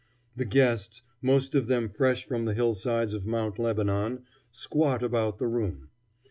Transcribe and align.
The 0.35 0.45
guests, 0.45 1.03
most 1.21 1.53
of 1.53 1.67
them 1.67 1.87
fresh 1.87 2.25
from 2.25 2.45
the 2.45 2.55
hillsides 2.55 3.13
of 3.13 3.27
Mount 3.27 3.59
Lebanon, 3.59 4.23
squat 4.49 5.03
about 5.03 5.37
the 5.37 5.45
room. 5.45 5.89